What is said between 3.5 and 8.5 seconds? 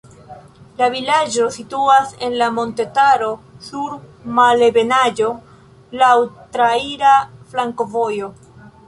sur malebenaĵo, laŭ traira flankovojo.